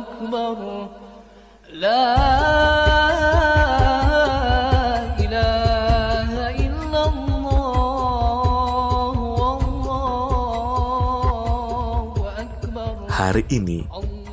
أكبر 0.02 0.58
لا 1.78 2.10
إله 5.14 6.30
إلا 6.58 7.02
الله 7.06 9.14
والله 9.38 9.94
أكبر 12.34 13.14
Hari 13.14 13.46
ini 13.54 13.86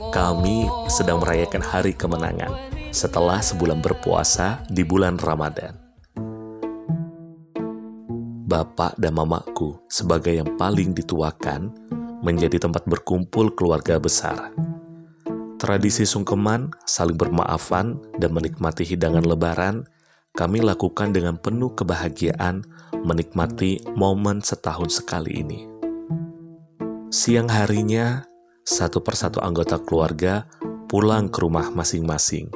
kami 0.09 0.65
sedang 0.89 1.21
merayakan 1.21 1.61
hari 1.61 1.93
kemenangan 1.93 2.49
setelah 2.89 3.45
sebulan 3.45 3.77
berpuasa 3.77 4.65
di 4.73 4.81
bulan 4.81 5.21
Ramadan. 5.21 5.78
Bapak 8.50 8.98
dan 8.98 9.14
mamaku 9.14 9.78
sebagai 9.86 10.34
yang 10.34 10.58
paling 10.58 10.90
dituakan 10.90 11.70
menjadi 12.18 12.58
tempat 12.58 12.82
berkumpul 12.82 13.54
keluarga 13.54 14.02
besar. 14.02 14.50
Tradisi 15.54 16.02
sungkeman, 16.02 16.74
saling 16.82 17.14
bermaafan, 17.14 18.02
dan 18.18 18.34
menikmati 18.34 18.82
hidangan 18.82 19.22
lebaran 19.22 19.86
kami 20.34 20.66
lakukan 20.66 21.14
dengan 21.14 21.38
penuh 21.38 21.70
kebahagiaan 21.78 22.66
menikmati 23.06 23.86
momen 23.94 24.42
setahun 24.42 24.98
sekali 24.98 25.46
ini. 25.46 25.60
Siang 27.10 27.50
harinya, 27.50 28.26
satu 28.66 28.98
persatu 28.98 29.38
anggota 29.42 29.78
keluarga 29.78 30.46
pulang 30.90 31.30
ke 31.30 31.38
rumah 31.42 31.70
masing-masing. 31.70 32.50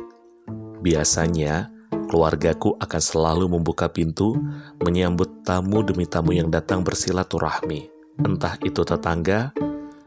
Biasanya, 0.83 1.74
keluargaku 2.15 2.79
akan 2.79 3.03
selalu 3.03 3.59
membuka 3.59 3.91
pintu 3.91 4.39
menyambut 4.79 5.43
tamu 5.43 5.83
demi 5.83 6.07
tamu 6.07 6.31
yang 6.31 6.47
datang 6.47 6.87
bersilaturahmi. 6.87 7.91
Entah 8.23 8.55
itu 8.63 8.87
tetangga, 8.87 9.51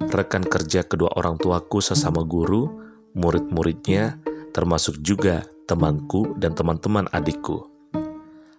rekan 0.07 0.47
kerja 0.47 0.87
kedua 0.87 1.11
orang 1.19 1.35
tuaku 1.35 1.83
sesama 1.83 2.23
guru, 2.23 2.71
murid-muridnya, 3.11 4.23
termasuk 4.55 5.03
juga 5.03 5.43
temanku 5.67 6.31
dan 6.39 6.55
teman-teman 6.55 7.11
adikku. 7.11 7.67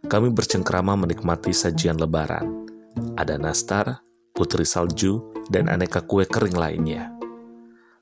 Kami 0.05 0.29
bercengkrama 0.29 1.01
menikmati 1.01 1.57
sajian 1.57 1.97
lebaran. 1.97 2.69
Ada 3.17 3.41
nastar, 3.41 4.05
putri 4.37 4.69
salju, 4.69 5.25
dan 5.49 5.73
aneka 5.73 6.05
kue 6.05 6.29
kering 6.29 6.53
lainnya. 6.53 7.17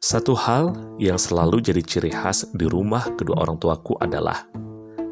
Satu 0.02 0.34
hal 0.34 0.74
yang 0.98 1.22
selalu 1.22 1.62
jadi 1.62 1.86
ciri 1.86 2.10
khas 2.10 2.50
di 2.50 2.66
rumah 2.66 3.06
kedua 3.14 3.46
orang 3.46 3.62
tuaku 3.62 3.94
adalah 4.02 4.66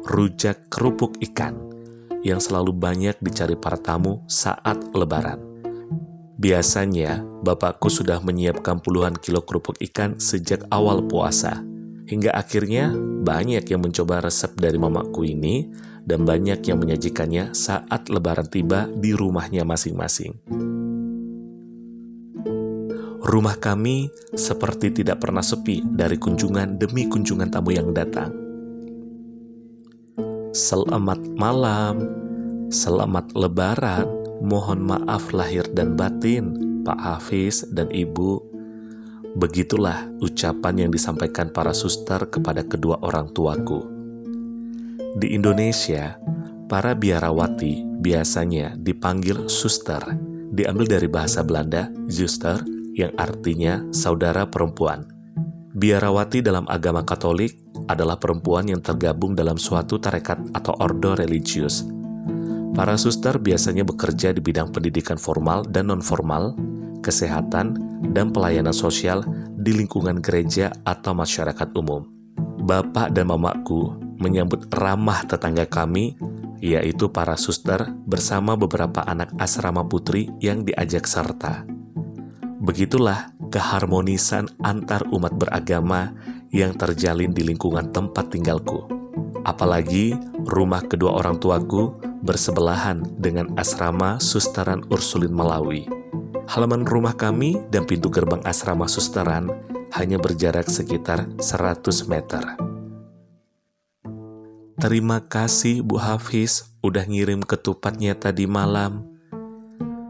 rujak 0.05 0.69
kerupuk 0.69 1.17
ikan 1.33 1.57
yang 2.21 2.37
selalu 2.37 2.77
banyak 2.77 3.17
dicari 3.17 3.57
para 3.57 3.77
tamu 3.77 4.21
saat 4.29 4.77
lebaran. 4.93 5.41
Biasanya, 6.37 7.25
bapakku 7.41 7.89
sudah 7.89 8.21
menyiapkan 8.21 8.85
puluhan 8.85 9.17
kilo 9.17 9.41
kerupuk 9.41 9.81
ikan 9.89 10.21
sejak 10.21 10.61
awal 10.69 11.01
puasa. 11.09 11.65
Hingga 12.05 12.37
akhirnya, 12.37 12.93
banyak 13.25 13.65
yang 13.65 13.81
mencoba 13.81 14.21
resep 14.21 14.53
dari 14.53 14.77
mamaku 14.77 15.25
ini 15.25 15.73
dan 16.05 16.21
banyak 16.21 16.61
yang 16.61 16.77
menyajikannya 16.77 17.57
saat 17.57 18.05
lebaran 18.13 18.45
tiba 18.45 18.85
di 18.93 19.09
rumahnya 19.09 19.65
masing-masing. 19.65 20.37
Rumah 23.25 23.57
kami 23.57 24.13
seperti 24.37 25.01
tidak 25.01 25.25
pernah 25.25 25.41
sepi 25.41 25.81
dari 25.81 26.21
kunjungan 26.21 26.77
demi 26.77 27.09
kunjungan 27.09 27.49
tamu 27.49 27.73
yang 27.73 27.89
datang. 27.89 28.44
Selamat 30.55 31.19
malam, 31.35 31.99
selamat 32.71 33.35
lebaran, 33.35 34.07
mohon 34.39 34.87
maaf 34.87 35.35
lahir 35.35 35.67
dan 35.75 35.99
batin, 35.99 36.55
Pak 36.87 36.95
Hafiz 36.95 37.67
dan 37.75 37.91
Ibu. 37.91 38.39
Begitulah 39.35 40.07
ucapan 40.23 40.87
yang 40.87 40.91
disampaikan 40.95 41.51
para 41.51 41.75
suster 41.75 42.23
kepada 42.31 42.63
kedua 42.63 43.03
orang 43.03 43.35
tuaku. 43.35 43.83
Di 45.19 45.35
Indonesia, 45.35 46.15
para 46.71 46.95
biarawati 46.95 47.99
biasanya 47.99 48.79
dipanggil 48.79 49.51
suster, 49.51 50.07
diambil 50.55 50.87
dari 50.87 51.11
bahasa 51.11 51.43
Belanda, 51.43 51.91
zuster, 52.07 52.63
yang 52.95 53.11
artinya 53.19 53.83
saudara 53.91 54.47
perempuan. 54.47 55.03
Biarawati 55.75 56.39
dalam 56.39 56.63
agama 56.71 57.03
Katolik 57.03 57.64
adalah 57.85 58.17
perempuan 58.17 58.69
yang 58.69 58.81
tergabung 58.81 59.33
dalam 59.33 59.57
suatu 59.57 59.97
tarekat 60.01 60.41
atau 60.53 60.73
ordo 60.81 61.13
religius. 61.17 61.85
Para 62.75 62.99
suster 62.99 63.39
biasanya 63.39 63.87
bekerja 63.87 64.35
di 64.35 64.43
bidang 64.43 64.75
pendidikan 64.75 65.15
formal 65.15 65.63
dan 65.63 65.87
non-formal, 65.87 66.57
kesehatan, 66.99 67.79
dan 68.11 68.35
pelayanan 68.35 68.75
sosial 68.75 69.23
di 69.55 69.71
lingkungan 69.71 70.19
gereja 70.19 70.75
atau 70.83 71.15
masyarakat 71.15 71.71
umum. 71.79 72.03
Bapak 72.65 73.15
dan 73.15 73.31
mamaku 73.31 73.95
menyambut 74.19 74.67
ramah 74.75 75.23
tetangga 75.23 75.63
kami, 75.63 76.19
yaitu 76.59 77.07
para 77.07 77.39
suster 77.39 77.95
bersama 78.03 78.59
beberapa 78.59 79.05
anak 79.07 79.31
asrama 79.39 79.87
putri 79.87 80.27
yang 80.43 80.67
diajak 80.67 81.07
serta. 81.07 81.63
Begitulah 82.59 83.31
keharmonisan 83.53 84.49
antar 84.59 85.05
umat 85.13 85.31
beragama 85.37 86.11
yang 86.53 86.75
terjalin 86.77 87.31
di 87.31 87.45
lingkungan 87.47 87.89
tempat 87.93 88.33
tinggalku. 88.33 88.85
Apalagi 89.45 90.17
rumah 90.45 90.81
kedua 90.85 91.21
orang 91.21 91.37
tuaku 91.37 91.95
bersebelahan 92.25 93.05
dengan 93.21 93.53
asrama 93.55 94.17
Susteran 94.17 94.81
Ursulin 94.89 95.33
Malawi. 95.33 95.85
Halaman 96.49 96.85
rumah 96.85 97.13
kami 97.13 97.57
dan 97.69 97.85
pintu 97.85 98.09
gerbang 98.09 98.41
asrama 98.45 98.89
Susteran 98.89 99.49
hanya 99.93 100.17
berjarak 100.17 100.65
sekitar 100.65 101.29
100 101.37 102.09
meter. 102.09 102.43
Terima 104.75 105.23
kasih 105.23 105.81
Bu 105.81 105.97
Hafiz 105.97 106.67
udah 106.83 107.07
ngirim 107.07 107.41
ketupatnya 107.41 108.13
tadi 108.13 108.43
malam. 108.45 109.07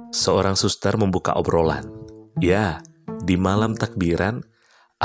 Seorang 0.09 0.57
suster 0.57 0.97
membuka 0.97 1.37
obrolan. 1.37 1.85
Ya, 2.41 2.81
di 3.23 3.37
malam 3.37 3.77
takbiran, 3.77 4.41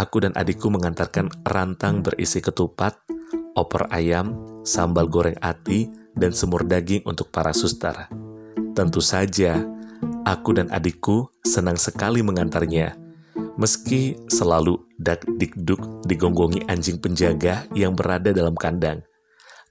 aku 0.00 0.24
dan 0.24 0.32
adikku 0.32 0.72
mengantarkan 0.72 1.28
rantang 1.44 2.00
berisi 2.00 2.40
ketupat, 2.40 2.96
opor 3.52 3.84
ayam, 3.92 4.32
sambal 4.64 5.04
goreng 5.04 5.36
ati, 5.44 5.92
dan 6.16 6.32
semur 6.32 6.64
daging 6.64 7.04
untuk 7.04 7.28
para 7.28 7.52
suster. 7.52 8.08
Tentu 8.72 9.04
saja, 9.04 9.60
aku 10.24 10.56
dan 10.56 10.72
adikku 10.72 11.28
senang 11.44 11.76
sekali 11.76 12.24
mengantarnya, 12.24 12.96
meski 13.60 14.16
selalu 14.32 14.80
dak 14.96 15.20
dikduk 15.36 16.08
digonggongi 16.08 16.64
anjing 16.72 16.96
penjaga 16.96 17.68
yang 17.76 17.92
berada 17.92 18.32
dalam 18.32 18.56
kandang. 18.56 19.04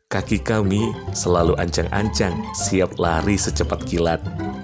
Kaki 0.10 0.42
kami 0.42 0.90
selalu 1.14 1.54
ancang-ancang, 1.62 2.34
siap 2.58 2.98
lari 2.98 3.38
secepat 3.38 3.86
kilat. 3.86 4.18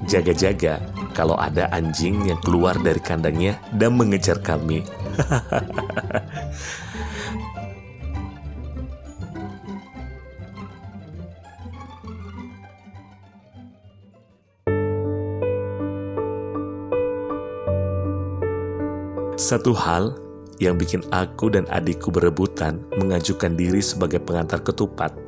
Jaga-jaga 0.09 0.81
kalau 1.13 1.37
ada 1.37 1.69
anjing 1.69 2.17
yang 2.25 2.41
keluar 2.41 2.73
dari 2.81 2.97
kandangnya 2.97 3.53
dan 3.77 3.93
mengejar 3.93 4.41
kami. 4.41 4.81
Satu 19.37 19.77
hal 19.77 20.17
yang 20.57 20.73
bikin 20.73 21.05
aku 21.13 21.53
dan 21.53 21.69
adikku 21.69 22.09
berebutan 22.09 22.81
mengajukan 22.97 23.53
diri 23.53 23.85
sebagai 23.85 24.25
pengantar 24.25 24.65
ketupat 24.65 25.24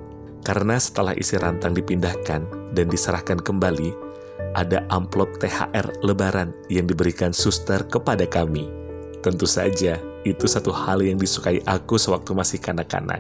karena 0.48 0.80
setelah 0.80 1.12
isi 1.12 1.36
rantang 1.36 1.76
dipindahkan 1.76 2.72
dan 2.72 2.88
diserahkan 2.88 3.36
kembali, 3.44 3.92
ada 4.56 4.88
amplop 4.88 5.36
THR 5.44 6.00
lebaran 6.08 6.56
yang 6.72 6.88
diberikan 6.88 7.36
suster 7.36 7.84
kepada 7.84 8.24
kami. 8.24 8.72
Tentu 9.20 9.44
saja, 9.44 10.00
itu 10.24 10.48
satu 10.48 10.72
hal 10.72 11.04
yang 11.04 11.20
disukai 11.20 11.60
aku 11.68 12.00
sewaktu 12.00 12.32
masih 12.32 12.64
kanak-kanak. 12.64 13.20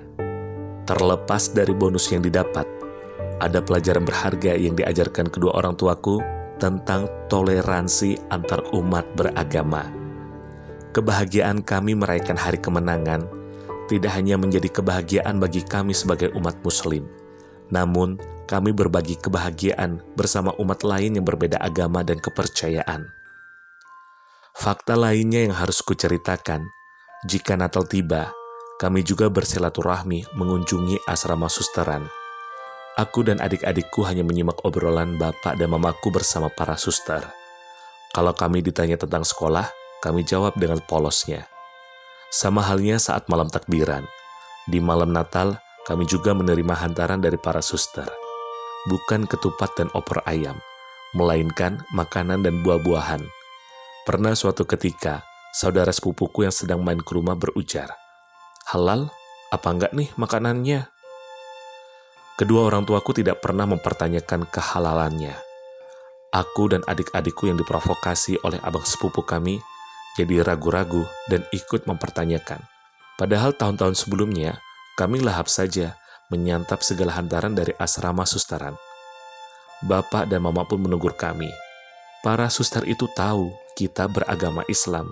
Terlepas 0.88 1.52
dari 1.52 1.76
bonus 1.76 2.08
yang 2.16 2.24
didapat, 2.24 2.64
ada 3.44 3.60
pelajaran 3.60 4.08
berharga 4.08 4.56
yang 4.56 4.80
diajarkan 4.80 5.28
kedua 5.28 5.52
orang 5.60 5.76
tuaku 5.76 6.24
tentang 6.64 7.12
toleransi 7.28 8.32
antar 8.32 8.64
umat 8.72 9.04
beragama. 9.20 9.84
Kebahagiaan 10.96 11.60
kami 11.60 11.92
merayakan 11.92 12.40
hari 12.40 12.58
kemenangan 12.64 13.37
tidak 13.88 14.14
hanya 14.14 14.36
menjadi 14.36 14.68
kebahagiaan 14.70 15.40
bagi 15.40 15.64
kami 15.64 15.96
sebagai 15.96 16.36
umat 16.36 16.60
Muslim, 16.62 17.08
namun 17.72 18.20
kami 18.48 18.72
berbagi 18.72 19.20
kebahagiaan 19.20 20.04
bersama 20.16 20.56
umat 20.60 20.84
lain 20.84 21.20
yang 21.20 21.26
berbeda 21.28 21.60
agama 21.60 22.04
dan 22.04 22.20
kepercayaan. 22.20 23.12
Fakta 24.56 25.00
lainnya 25.00 25.48
yang 25.48 25.56
harus 25.56 25.80
kuceritakan, 25.84 26.66
jika 27.28 27.56
Natal 27.60 27.86
tiba, 27.86 28.32
kami 28.78 29.02
juga 29.02 29.28
bersilaturahmi 29.32 30.38
mengunjungi 30.38 31.10
asrama 31.10 31.50
susteran. 31.50 32.06
Aku 32.98 33.22
dan 33.22 33.38
adik-adikku 33.38 34.02
hanya 34.06 34.26
menyimak 34.26 34.62
obrolan 34.66 35.18
bapak 35.22 35.58
dan 35.58 35.70
mamaku 35.70 36.10
bersama 36.10 36.50
para 36.50 36.74
suster. 36.78 37.22
Kalau 38.10 38.34
kami 38.34 38.66
ditanya 38.66 38.98
tentang 38.98 39.22
sekolah, 39.22 39.70
kami 40.02 40.26
jawab 40.26 40.58
dengan 40.58 40.82
polosnya. 40.82 41.57
Sama 42.28 42.60
halnya 42.60 43.00
saat 43.00 43.32
malam 43.32 43.48
takbiran. 43.48 44.04
Di 44.68 44.84
malam 44.84 45.16
Natal, 45.16 45.64
kami 45.88 46.04
juga 46.04 46.36
menerima 46.36 46.76
hantaran 46.76 47.24
dari 47.24 47.40
para 47.40 47.64
suster. 47.64 48.04
Bukan 48.92 49.24
ketupat 49.32 49.80
dan 49.80 49.88
opor 49.96 50.20
ayam, 50.28 50.60
melainkan 51.16 51.80
makanan 51.96 52.44
dan 52.44 52.60
buah-buahan. 52.68 53.24
Pernah 54.04 54.36
suatu 54.36 54.68
ketika, 54.68 55.24
saudara 55.56 55.96
sepupuku 55.96 56.44
yang 56.44 56.52
sedang 56.52 56.84
main 56.84 57.00
ke 57.00 57.12
rumah 57.16 57.40
berujar, 57.40 57.96
Halal, 58.68 59.08
apa 59.48 59.68
enggak 59.72 59.96
nih 59.96 60.12
makanannya? 60.20 60.92
Kedua 62.36 62.68
orang 62.68 62.84
tuaku 62.84 63.16
tidak 63.16 63.40
pernah 63.40 63.64
mempertanyakan 63.64 64.52
kehalalannya. 64.52 65.32
Aku 66.36 66.68
dan 66.68 66.84
adik-adikku 66.84 67.48
yang 67.48 67.56
diprovokasi 67.56 68.44
oleh 68.44 68.60
abang 68.68 68.84
sepupu 68.84 69.24
kami 69.24 69.64
jadi 70.18 70.42
ragu-ragu 70.42 71.06
dan 71.30 71.46
ikut 71.54 71.86
mempertanyakan. 71.86 72.60
Padahal 73.22 73.54
tahun-tahun 73.54 73.94
sebelumnya, 73.94 74.58
kami 74.98 75.22
lahap 75.22 75.46
saja 75.46 75.94
menyantap 76.34 76.82
segala 76.82 77.14
hantaran 77.14 77.54
dari 77.54 77.72
asrama 77.78 78.26
susteran. 78.26 78.74
Bapak 79.86 80.26
dan 80.26 80.42
mama 80.42 80.66
pun 80.66 80.82
menegur 80.82 81.14
kami. 81.14 81.54
Para 82.26 82.50
suster 82.50 82.82
itu 82.90 83.06
tahu 83.14 83.54
kita 83.78 84.10
beragama 84.10 84.66
Islam. 84.66 85.06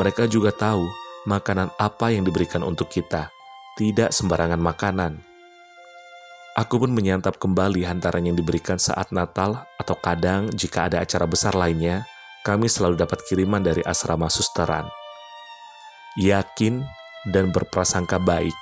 Mereka 0.00 0.24
juga 0.32 0.48
tahu 0.48 0.88
makanan 1.28 1.68
apa 1.76 2.08
yang 2.08 2.24
diberikan 2.24 2.64
untuk 2.64 2.88
kita, 2.88 3.28
tidak 3.76 4.16
sembarangan 4.16 4.58
makanan 4.58 5.20
Aku 6.52 6.76
pun 6.76 6.92
menyantap 6.92 7.40
kembali 7.40 7.88
hantaran 7.88 8.28
yang 8.28 8.36
diberikan 8.36 8.76
saat 8.76 9.08
Natal 9.08 9.64
atau 9.80 9.96
kadang 9.96 10.52
jika 10.52 10.84
ada 10.84 11.00
acara 11.00 11.24
besar 11.24 11.56
lainnya, 11.56 12.04
kami 12.42 12.66
selalu 12.66 12.98
dapat 12.98 13.22
kiriman 13.22 13.62
dari 13.62 13.80
asrama 13.86 14.26
susteran. 14.26 14.90
Yakin 16.18 16.82
dan 17.30 17.54
berprasangka 17.54 18.18
baik, 18.18 18.54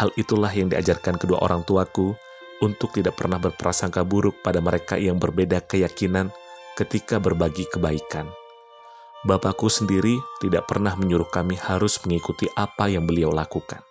hal 0.00 0.08
itulah 0.16 0.50
yang 0.50 0.72
diajarkan 0.72 1.20
kedua 1.20 1.44
orang 1.44 1.62
tuaku 1.62 2.16
untuk 2.64 2.92
tidak 2.96 3.20
pernah 3.20 3.36
berprasangka 3.36 4.04
buruk 4.04 4.40
pada 4.40 4.64
mereka 4.64 4.96
yang 4.96 5.20
berbeda 5.20 5.64
keyakinan 5.64 6.32
ketika 6.76 7.20
berbagi 7.20 7.68
kebaikan. 7.68 8.28
Bapakku 9.20 9.68
sendiri 9.68 10.16
tidak 10.40 10.64
pernah 10.64 10.96
menyuruh 10.96 11.28
kami 11.28 11.60
harus 11.60 12.00
mengikuti 12.08 12.48
apa 12.56 12.88
yang 12.88 13.04
beliau 13.04 13.28
lakukan. 13.28 13.84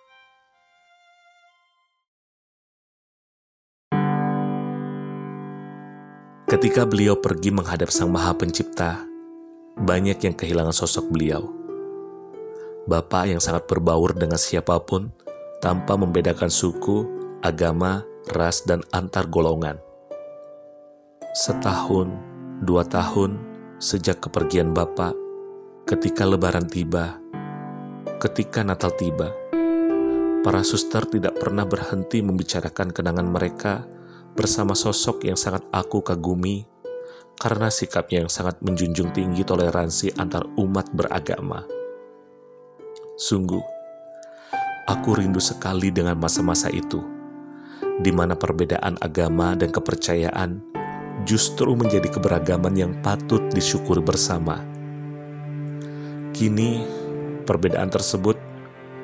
Ketika 6.50 6.82
beliau 6.82 7.14
pergi 7.14 7.54
menghadap 7.54 7.94
Sang 7.94 8.10
Maha 8.10 8.34
Pencipta, 8.34 9.09
banyak 9.80 10.20
yang 10.20 10.36
kehilangan 10.36 10.76
sosok 10.76 11.08
beliau. 11.08 11.48
Bapak 12.84 13.32
yang 13.32 13.40
sangat 13.40 13.64
berbaur 13.64 14.12
dengan 14.12 14.36
siapa 14.36 14.76
pun 14.84 15.08
tanpa 15.64 15.96
membedakan 15.96 16.52
suku, 16.52 17.08
agama, 17.40 18.04
ras, 18.32 18.64
dan 18.68 18.84
antar 18.92 19.28
golongan. 19.28 19.80
Setahun, 21.32 22.12
dua 22.60 22.84
tahun 22.84 23.40
sejak 23.80 24.20
kepergian 24.28 24.76
Bapak, 24.76 25.16
ketika 25.88 26.28
Lebaran 26.28 26.68
tiba, 26.68 27.16
ketika 28.20 28.60
Natal 28.60 28.92
tiba, 28.96 29.32
para 30.44 30.60
suster 30.60 31.08
tidak 31.08 31.40
pernah 31.40 31.64
berhenti 31.64 32.20
membicarakan 32.20 32.92
kenangan 32.92 33.28
mereka 33.28 33.84
bersama 34.36 34.76
sosok 34.76 35.24
yang 35.24 35.36
sangat 35.36 35.64
aku 35.72 36.04
kagumi 36.04 36.69
karena 37.40 37.72
sikapnya 37.72 38.28
yang 38.28 38.30
sangat 38.30 38.60
menjunjung 38.60 39.16
tinggi 39.16 39.40
toleransi 39.40 40.12
antar 40.20 40.44
umat 40.60 40.92
beragama. 40.92 41.64
Sungguh, 43.16 43.64
aku 44.84 45.08
rindu 45.16 45.40
sekali 45.40 45.88
dengan 45.88 46.20
masa-masa 46.20 46.68
itu, 46.68 47.00
di 48.04 48.12
mana 48.12 48.36
perbedaan 48.36 49.00
agama 49.00 49.56
dan 49.56 49.72
kepercayaan 49.72 50.60
justru 51.24 51.72
menjadi 51.72 52.12
keberagaman 52.12 52.76
yang 52.76 52.92
patut 53.00 53.40
disyukuri 53.48 54.04
bersama. 54.04 54.60
Kini, 56.36 56.84
perbedaan 57.48 57.88
tersebut 57.88 58.36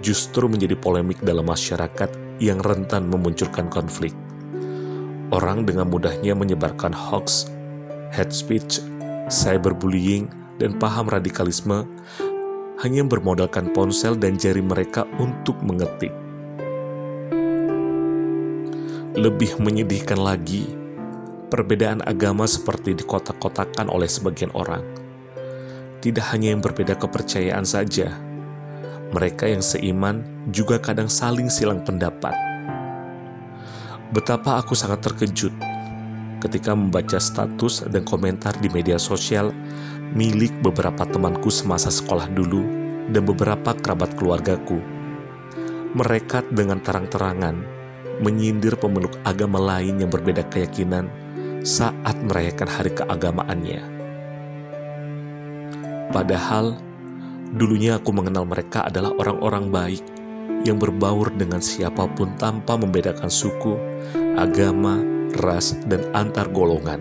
justru 0.05 0.45
menjadi 0.45 0.77
polemik 0.77 1.25
dalam 1.25 1.49
masyarakat 1.49 2.13
yang 2.37 2.61
rentan 2.61 3.09
memunculkan 3.09 3.73
konflik 3.73 4.13
orang 5.35 5.67
dengan 5.67 5.91
mudahnya 5.91 6.39
menyebarkan 6.39 6.95
hoax, 6.95 7.51
hate 8.13 8.35
speech, 8.35 8.83
cyberbullying, 9.31 10.31
dan 10.61 10.77
paham 10.77 11.07
radikalisme 11.11 11.85
hanya 12.85 13.03
bermodalkan 13.09 13.73
ponsel 13.73 14.15
dan 14.15 14.37
jari 14.37 14.61
mereka 14.61 15.09
untuk 15.17 15.57
mengetik. 15.65 16.13
Lebih 19.17 19.57
menyedihkan 19.57 20.21
lagi, 20.21 20.69
perbedaan 21.49 22.05
agama 22.05 22.45
seperti 22.45 22.93
dikotak-kotakan 22.93 23.89
oleh 23.89 24.11
sebagian 24.11 24.53
orang. 24.53 24.85
Tidak 26.05 26.27
hanya 26.37 26.53
yang 26.53 26.61
berbeda 26.61 27.01
kepercayaan 27.01 27.65
saja, 27.65 28.13
mereka 29.17 29.49
yang 29.49 29.65
seiman 29.65 30.21
juga 30.53 30.77
kadang 30.77 31.09
saling 31.09 31.49
silang 31.49 31.81
pendapat 31.81 32.47
Betapa 34.15 34.63
aku 34.63 34.79
sangat 34.79 35.03
terkejut 35.03 35.51
ketika 36.47 36.79
membaca 36.79 37.19
status 37.19 37.83
dan 37.91 38.07
komentar 38.07 38.55
di 38.63 38.71
media 38.71 39.03
sosial 39.03 39.51
milik 40.15 40.55
beberapa 40.63 41.03
temanku 41.03 41.51
semasa 41.51 41.91
sekolah 41.91 42.31
dulu 42.31 42.63
dan 43.11 43.27
beberapa 43.27 43.75
kerabat 43.75 44.15
keluargaku. 44.15 44.79
Mereka 45.99 46.47
dengan 46.55 46.79
terang-terangan 46.79 47.75
menyindir 48.23 48.79
pemeluk 48.79 49.13
agama 49.27 49.59
lain 49.59 49.99
yang 49.99 50.09
berbeda 50.09 50.47
keyakinan 50.47 51.11
saat 51.67 52.15
merayakan 52.23 52.71
hari 52.71 52.95
keagamaannya. 52.95 53.83
Padahal, 56.15 56.79
dulunya 57.59 57.99
aku 57.99 58.15
mengenal 58.15 58.47
mereka 58.47 58.87
adalah 58.87 59.11
orang-orang 59.19 59.69
baik 59.75 60.05
yang 60.63 60.79
berbaur 60.79 61.35
dengan 61.35 61.59
siapa 61.59 62.07
pun 62.15 62.39
tanpa 62.39 62.79
membedakan 62.79 63.29
suku, 63.29 63.75
agama, 64.39 65.16
ras, 65.41 65.77
dan 65.87 66.05
antar 66.17 66.49
golongan. 66.51 67.01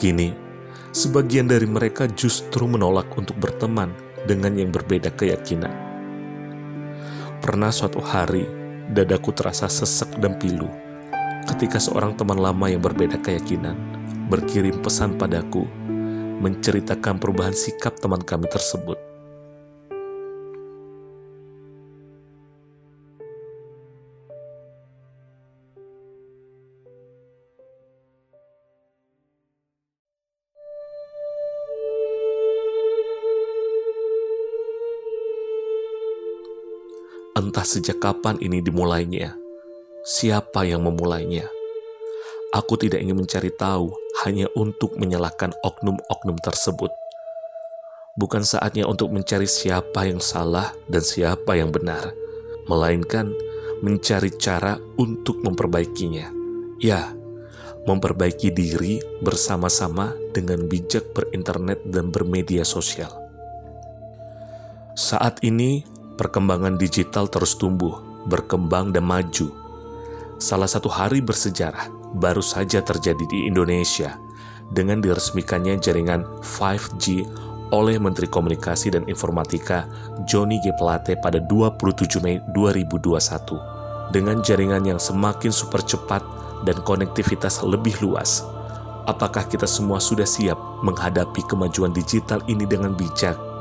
Kini, 0.00 0.34
sebagian 0.90 1.50
dari 1.50 1.66
mereka 1.66 2.10
justru 2.10 2.66
menolak 2.66 3.10
untuk 3.14 3.38
berteman 3.38 3.90
dengan 4.24 4.54
yang 4.56 4.72
berbeda 4.72 5.12
keyakinan. 5.14 5.72
Pernah 7.44 7.68
suatu 7.68 8.00
hari, 8.00 8.48
dadaku 8.90 9.32
terasa 9.32 9.68
sesek 9.68 10.16
dan 10.20 10.36
pilu 10.36 10.68
ketika 11.44 11.76
seorang 11.76 12.16
teman 12.16 12.40
lama 12.40 12.72
yang 12.72 12.80
berbeda 12.80 13.20
keyakinan 13.20 13.76
berkirim 14.32 14.80
pesan 14.80 15.20
padaku 15.20 15.68
menceritakan 16.40 17.20
perubahan 17.20 17.54
sikap 17.54 18.00
teman 18.00 18.20
kami 18.24 18.48
tersebut. 18.48 19.13
Entah 37.54 37.70
sejak 37.70 38.02
kapan 38.02 38.34
ini 38.42 38.58
dimulainya, 38.58 39.30
siapa 40.02 40.66
yang 40.66 40.90
memulainya. 40.90 41.46
Aku 42.50 42.74
tidak 42.74 42.98
ingin 42.98 43.14
mencari 43.14 43.54
tahu 43.54 43.94
hanya 44.26 44.50
untuk 44.58 44.98
menyalahkan 44.98 45.54
oknum-oknum 45.62 46.34
tersebut. 46.42 46.90
Bukan 48.18 48.42
saatnya 48.42 48.90
untuk 48.90 49.14
mencari 49.14 49.46
siapa 49.46 50.02
yang 50.02 50.18
salah 50.18 50.74
dan 50.90 51.06
siapa 51.06 51.54
yang 51.54 51.70
benar, 51.70 52.10
melainkan 52.66 53.30
mencari 53.86 54.34
cara 54.34 54.74
untuk 54.98 55.38
memperbaikinya. 55.46 56.34
Ya, 56.82 57.14
memperbaiki 57.86 58.50
diri 58.50 58.98
bersama-sama 59.22 60.10
dengan 60.34 60.66
bijak 60.66 61.14
berinternet 61.14 61.86
dan 61.86 62.10
bermedia 62.10 62.66
sosial. 62.66 63.14
Saat 64.98 65.46
ini, 65.46 65.93
perkembangan 66.14 66.78
digital 66.78 67.26
terus 67.26 67.58
tumbuh, 67.58 67.98
berkembang 68.26 68.94
dan 68.94 69.04
maju. 69.06 69.50
Salah 70.38 70.68
satu 70.68 70.90
hari 70.90 71.22
bersejarah 71.22 71.90
baru 72.14 72.42
saja 72.42 72.82
terjadi 72.82 73.24
di 73.26 73.46
Indonesia 73.46 74.18
dengan 74.70 75.02
diresmikannya 75.02 75.78
jaringan 75.78 76.26
5G 76.42 77.26
oleh 77.74 77.98
Menteri 77.98 78.30
Komunikasi 78.30 78.94
dan 78.94 79.02
Informatika 79.10 79.90
Johnny 80.30 80.62
G. 80.62 80.70
Plate 80.78 81.18
pada 81.18 81.42
27 81.42 82.22
Mei 82.22 82.38
2021. 82.54 84.14
Dengan 84.14 84.38
jaringan 84.44 84.84
yang 84.84 85.00
semakin 85.00 85.50
super 85.50 85.82
cepat 85.82 86.22
dan 86.62 86.78
konektivitas 86.86 87.64
lebih 87.66 87.98
luas. 88.04 88.46
Apakah 89.04 89.44
kita 89.50 89.68
semua 89.68 90.00
sudah 90.00 90.24
siap 90.24 90.56
menghadapi 90.80 91.44
kemajuan 91.44 91.92
digital 91.92 92.40
ini 92.48 92.64
dengan 92.64 92.96
bijak? 92.96 93.53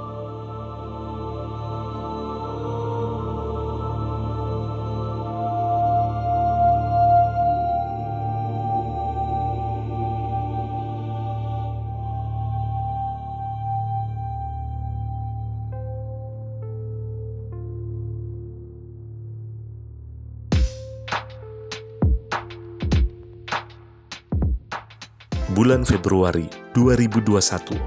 Bulan 25.53 25.85
Februari 25.85 26.49
2021. 26.73 27.77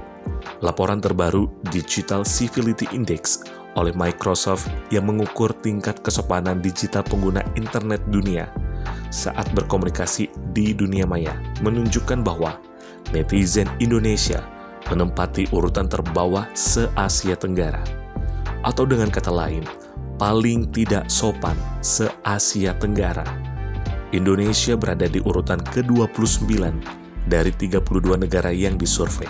Laporan 0.63 1.03
terbaru 1.03 1.51
Digital 1.67 2.23
Civility 2.23 2.87
Index 2.95 3.43
oleh 3.75 3.91
Microsoft 3.91 4.71
yang 4.87 5.11
mengukur 5.11 5.51
tingkat 5.59 5.99
kesopanan 5.99 6.63
digital 6.63 7.03
pengguna 7.03 7.43
internet 7.59 7.99
dunia 8.07 8.47
saat 9.11 9.51
berkomunikasi 9.51 10.31
di 10.55 10.71
dunia 10.71 11.03
maya 11.03 11.35
menunjukkan 11.59 12.23
bahwa 12.23 12.55
netizen 13.11 13.67
Indonesia 13.83 14.39
menempati 14.87 15.51
urutan 15.51 15.91
terbawah 15.91 16.47
se-Asia 16.55 17.35
Tenggara. 17.35 17.83
Atau 18.63 18.87
dengan 18.87 19.11
kata 19.11 19.29
lain, 19.29 19.67
paling 20.15 20.71
tidak 20.71 21.11
sopan 21.11 21.59
se-Asia 21.83 22.71
Tenggara. 22.79 23.27
Indonesia 24.15 24.79
berada 24.79 25.11
di 25.11 25.19
urutan 25.19 25.59
ke-29 25.59 26.47
dari 27.27 27.51
32 27.51 27.83
negara 28.15 28.55
yang 28.55 28.79
disurvei. 28.79 29.27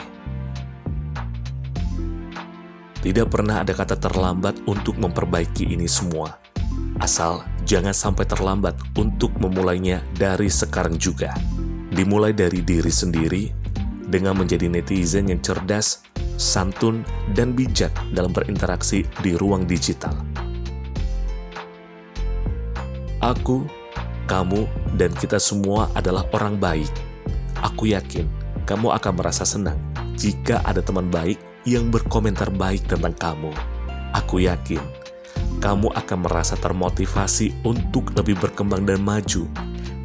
Tidak 3.01 3.27
pernah 3.29 3.65
ada 3.65 3.73
kata 3.73 3.97
terlambat 3.97 4.61
untuk 4.69 5.01
memperbaiki 5.01 5.73
ini 5.73 5.89
semua. 5.89 6.37
Asal 7.01 7.41
jangan 7.65 7.93
sampai 7.93 8.25
terlambat 8.29 8.77
untuk 8.97 9.33
memulainya 9.41 10.05
dari 10.13 10.49
sekarang 10.49 10.97
juga. 10.97 11.33
Dimulai 11.89 12.33
dari 12.33 12.61
diri 12.61 12.89
sendiri 12.93 13.49
dengan 14.07 14.37
menjadi 14.37 14.69
netizen 14.69 15.29
yang 15.29 15.41
cerdas, 15.41 16.03
santun, 16.35 17.01
dan 17.33 17.53
bijak 17.53 17.93
dalam 18.11 18.33
berinteraksi 18.33 19.05
di 19.23 19.33
ruang 19.39 19.63
digital. 19.65 20.13
Aku, 23.23 23.65
kamu, 24.27 24.67
dan 24.99 25.15
kita 25.15 25.39
semua 25.41 25.89
adalah 25.95 26.27
orang 26.35 26.59
baik 26.59 27.06
Aku 27.65 27.89
yakin 27.89 28.25
kamu 28.67 28.93
akan 28.93 29.13
merasa 29.17 29.47
senang 29.47 29.79
jika 30.17 30.61
ada 30.65 30.81
teman 30.81 31.07
baik 31.07 31.37
yang 31.65 31.89
berkomentar 31.89 32.53
baik 32.53 32.85
tentang 32.85 33.15
kamu. 33.17 33.51
Aku 34.13 34.41
yakin 34.41 34.81
kamu 35.57 35.89
akan 35.93 36.19
merasa 36.21 36.53
termotivasi 36.57 37.65
untuk 37.65 38.13
lebih 38.13 38.37
berkembang 38.37 38.85
dan 38.85 39.01
maju 39.01 39.49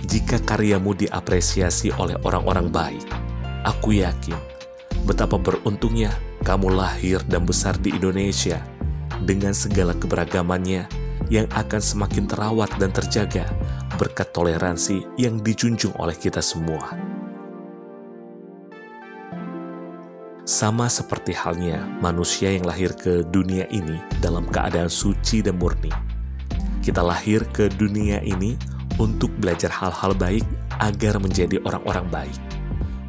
jika 0.09 0.40
karyamu 0.42 0.97
diapresiasi 0.97 1.92
oleh 1.97 2.16
orang-orang 2.25 2.73
baik. 2.73 3.04
Aku 3.62 3.94
yakin 3.94 4.37
betapa 5.04 5.38
beruntungnya 5.38 6.11
kamu 6.42 6.75
lahir 6.75 7.23
dan 7.28 7.47
besar 7.47 7.78
di 7.78 7.94
Indonesia 7.94 8.59
dengan 9.23 9.54
segala 9.54 9.94
keberagamannya 9.94 10.88
yang 11.30 11.47
akan 11.54 11.80
semakin 11.80 12.26
terawat 12.26 12.75
dan 12.76 12.90
terjaga 12.90 13.47
berkat 13.97 14.35
toleransi 14.35 15.06
yang 15.21 15.38
dijunjung 15.38 15.94
oleh 16.00 16.16
kita 16.16 16.42
semua. 16.42 17.12
Sama 20.42 20.90
seperti 20.90 21.30
halnya 21.38 21.87
manusia 22.02 22.50
yang 22.50 22.66
lahir 22.66 22.90
ke 22.99 23.22
dunia 23.30 23.62
ini 23.70 24.02
dalam 24.18 24.42
keadaan 24.50 24.90
suci 24.90 25.38
dan 25.38 25.54
murni. 25.54 25.94
Kita 26.82 26.99
lahir 26.99 27.46
ke 27.54 27.70
dunia 27.70 28.18
ini 28.26 28.58
untuk 28.99 29.30
belajar 29.38 29.70
hal-hal 29.70 30.18
baik 30.18 30.42
agar 30.82 31.22
menjadi 31.22 31.62
orang-orang 31.62 32.11
baik. 32.11 32.38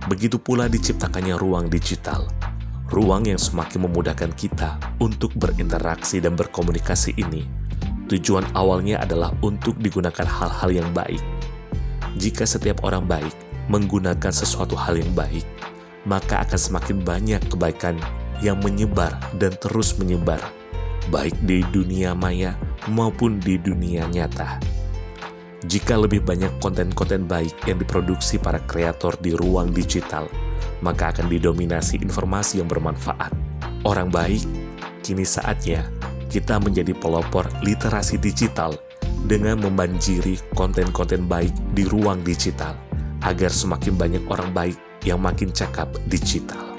Begitu 0.06 0.38
pula 0.38 0.70
diciptakannya 0.70 1.34
ruang 1.34 1.74
digital, 1.74 2.30
ruang 2.94 3.26
yang 3.26 3.42
semakin 3.42 3.90
memudahkan 3.90 4.30
kita 4.38 4.78
untuk 5.02 5.34
berinteraksi 5.34 6.22
dan 6.22 6.38
berkomunikasi 6.38 7.18
ini. 7.18 7.50
Tujuan 8.14 8.46
awalnya 8.54 9.02
adalah 9.02 9.34
untuk 9.42 9.82
digunakan 9.82 10.30
hal-hal 10.30 10.70
yang 10.70 10.90
baik. 10.94 11.24
Jika 12.14 12.46
setiap 12.46 12.86
orang 12.86 13.10
baik 13.10 13.34
menggunakan 13.74 14.30
sesuatu 14.30 14.78
hal 14.78 15.02
yang 15.02 15.10
baik, 15.18 15.42
maka 16.04 16.44
akan 16.44 16.60
semakin 16.60 16.98
banyak 17.04 17.42
kebaikan 17.48 17.96
yang 18.44 18.60
menyebar 18.60 19.16
dan 19.40 19.56
terus 19.60 19.96
menyebar, 19.96 20.42
baik 21.08 21.36
di 21.48 21.64
dunia 21.72 22.12
maya 22.12 22.60
maupun 22.92 23.40
di 23.40 23.56
dunia 23.56 24.04
nyata. 24.12 24.60
Jika 25.64 25.96
lebih 25.96 26.28
banyak 26.28 26.60
konten-konten 26.60 27.24
baik 27.24 27.56
yang 27.64 27.80
diproduksi 27.80 28.36
para 28.36 28.60
kreator 28.68 29.16
di 29.24 29.32
ruang 29.32 29.72
digital, 29.72 30.28
maka 30.84 31.16
akan 31.16 31.32
didominasi 31.32 32.04
informasi 32.04 32.60
yang 32.60 32.68
bermanfaat. 32.68 33.32
Orang 33.88 34.12
baik, 34.12 34.44
kini 35.00 35.24
saatnya 35.24 35.88
kita 36.28 36.60
menjadi 36.60 36.92
pelopor 36.92 37.48
literasi 37.64 38.20
digital 38.20 38.76
dengan 39.24 39.64
membanjiri 39.64 40.36
konten-konten 40.52 41.32
baik 41.32 41.56
di 41.72 41.88
ruang 41.88 42.20
digital, 42.28 42.76
agar 43.24 43.50
semakin 43.50 43.96
banyak 43.96 44.24
orang 44.28 44.52
baik 44.52 44.78
yang 45.08 45.20
makin 45.20 45.52
cakap 45.52 45.88
digital. 46.08 46.73